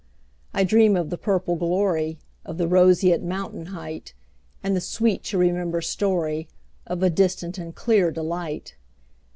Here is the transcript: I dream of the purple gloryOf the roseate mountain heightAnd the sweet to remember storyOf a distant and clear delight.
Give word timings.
I 0.51 0.63
dream 0.63 0.95
of 0.95 1.11
the 1.11 1.17
purple 1.19 1.55
gloryOf 1.57 2.17
the 2.57 2.67
roseate 2.67 3.21
mountain 3.21 3.67
heightAnd 3.67 4.13
the 4.73 4.81
sweet 4.81 5.23
to 5.25 5.37
remember 5.37 5.79
storyOf 5.79 6.47
a 6.87 7.09
distant 7.11 7.59
and 7.59 7.75
clear 7.75 8.09
delight. 8.09 8.77